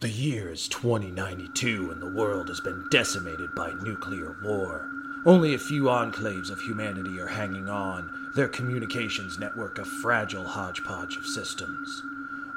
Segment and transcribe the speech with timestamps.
[0.00, 4.88] The year is 2092 and the world has been decimated by nuclear war.
[5.26, 11.16] Only a few enclaves of humanity are hanging on, their communications network a fragile hodgepodge
[11.18, 12.02] of systems.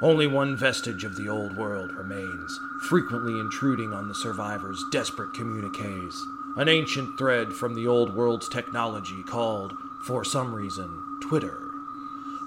[0.00, 6.16] Only one vestige of the old world remains, frequently intruding on the survivors' desperate communiques.
[6.56, 9.74] An ancient thread from the old world's technology called,
[10.06, 11.73] for some reason, Twitter.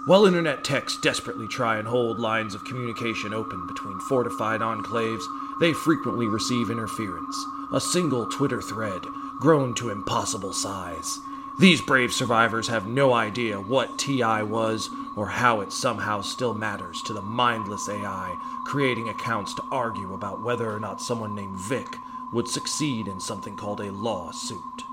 [0.08, 5.26] While internet techs desperately try and hold lines of communication open between fortified enclaves,
[5.60, 7.36] they frequently receive interference.
[7.74, 9.02] A single Twitter thread,
[9.42, 11.20] grown to impossible size.
[11.60, 17.02] These brave survivors have no idea what TI was or how it somehow still matters
[17.02, 21.98] to the mindless AI creating accounts to argue about whether or not someone named Vic
[22.32, 24.86] would succeed in something called a lawsuit.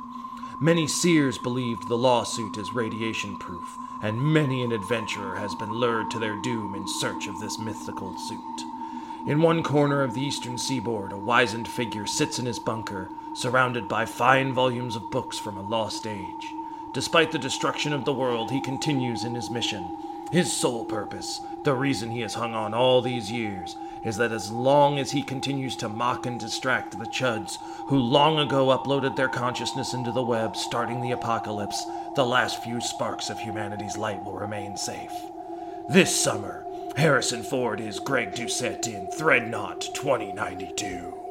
[0.61, 6.13] Many seers believed the lawsuit is radiation proof, and many an adventurer has been lured
[6.13, 8.63] to their doom in search of this mythical suit.
[9.27, 13.89] In one corner of the eastern seaboard, a wizened figure sits in his bunker, surrounded
[13.89, 16.55] by fine volumes of books from a lost age.
[16.93, 19.99] Despite the destruction of the world, he continues in his mission.
[20.31, 24.51] His sole purpose, the reason he has hung on all these years, is that as
[24.51, 29.29] long as he continues to mock and distract the chuds who long ago uploaded their
[29.29, 34.37] consciousness into the web, starting the apocalypse, the last few sparks of humanity's light will
[34.37, 35.13] remain safe.
[35.89, 36.65] This summer,
[36.97, 41.24] Harrison Ford is Greg Doucette in Threadnaught 2092.